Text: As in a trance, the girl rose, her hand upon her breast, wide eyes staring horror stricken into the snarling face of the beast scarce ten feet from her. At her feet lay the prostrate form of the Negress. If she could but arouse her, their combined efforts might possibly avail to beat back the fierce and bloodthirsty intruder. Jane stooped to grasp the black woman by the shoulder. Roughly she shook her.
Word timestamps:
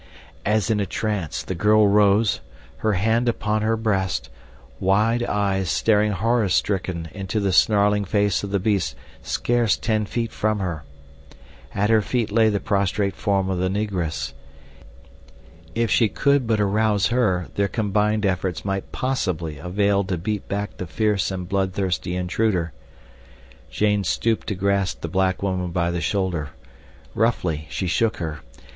As 0.47 0.71
in 0.71 0.79
a 0.79 0.87
trance, 0.87 1.43
the 1.43 1.53
girl 1.53 1.87
rose, 1.87 2.39
her 2.77 2.93
hand 2.93 3.29
upon 3.29 3.61
her 3.61 3.77
breast, 3.77 4.31
wide 4.79 5.21
eyes 5.21 5.69
staring 5.69 6.11
horror 6.11 6.49
stricken 6.49 7.07
into 7.11 7.39
the 7.39 7.53
snarling 7.53 8.03
face 8.03 8.41
of 8.43 8.49
the 8.49 8.57
beast 8.59 8.95
scarce 9.21 9.77
ten 9.77 10.07
feet 10.07 10.31
from 10.31 10.57
her. 10.57 10.83
At 11.75 11.91
her 11.91 12.01
feet 12.01 12.31
lay 12.31 12.49
the 12.49 12.59
prostrate 12.59 13.13
form 13.15 13.47
of 13.47 13.59
the 13.59 13.69
Negress. 13.69 14.33
If 15.75 15.91
she 15.91 16.09
could 16.09 16.47
but 16.47 16.59
arouse 16.59 17.09
her, 17.09 17.49
their 17.53 17.67
combined 17.67 18.25
efforts 18.25 18.65
might 18.65 18.91
possibly 18.91 19.59
avail 19.59 20.03
to 20.05 20.17
beat 20.17 20.47
back 20.47 20.77
the 20.77 20.87
fierce 20.87 21.29
and 21.29 21.47
bloodthirsty 21.47 22.15
intruder. 22.15 22.73
Jane 23.69 24.03
stooped 24.03 24.47
to 24.47 24.55
grasp 24.55 25.01
the 25.01 25.07
black 25.09 25.43
woman 25.43 25.69
by 25.69 25.91
the 25.91 26.01
shoulder. 26.01 26.49
Roughly 27.13 27.67
she 27.69 27.85
shook 27.85 28.17
her. 28.17 28.39